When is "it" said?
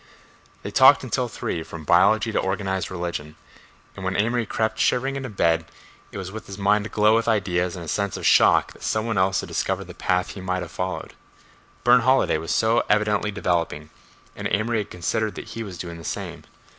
6.11-6.17